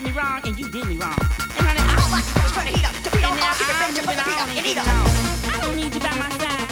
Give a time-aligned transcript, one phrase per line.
[0.00, 1.18] did me wrong and you did me wrong.
[1.58, 1.76] And now
[3.58, 4.76] I'm moving on and.
[5.44, 6.68] I don't need you by my side.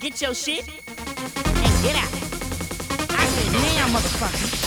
[0.00, 2.12] Get your shit and get out.
[3.10, 4.63] I said, now, motherfucker.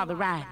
[0.00, 0.46] father ride.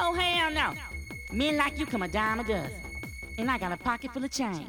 [0.00, 0.74] Oh, hell no.
[1.32, 2.70] Men like you come a dime a dozen.
[3.36, 4.66] And I got a pocket full of change.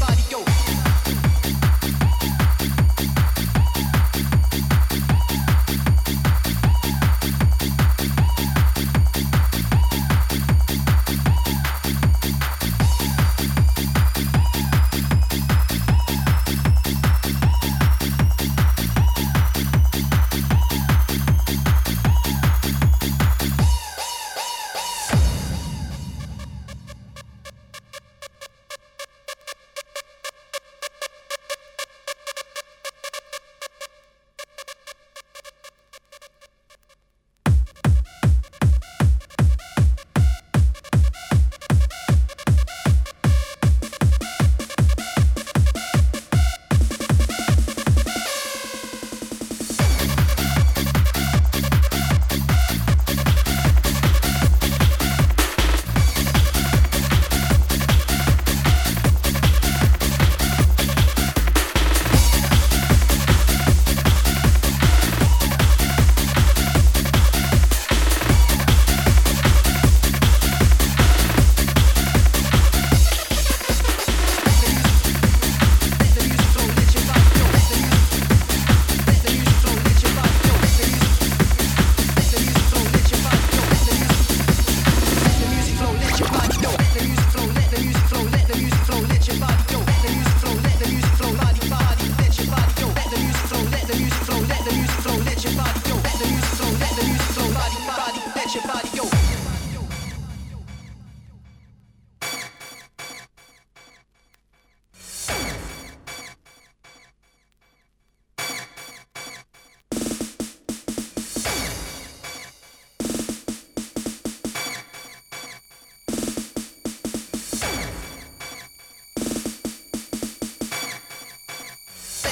[0.00, 1.29] body go.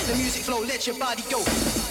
[0.09, 1.88] The music flow, let your body go.